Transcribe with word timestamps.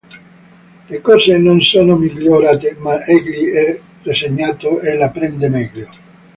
Le 0.89 0.99
cose 0.99 1.37
non 1.37 1.61
sono 1.61 1.95
migliorate, 1.95 2.75
ma 2.79 3.05
egli 3.05 3.51
è 3.51 3.79
rassegnato 4.01 4.79
e 4.79 4.95
la 4.95 5.11
prende 5.11 5.47
meglio". 5.47 5.89